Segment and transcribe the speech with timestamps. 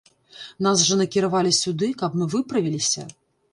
[0.67, 3.09] Нас жа накіравалі сюды, каб мы выправіліся.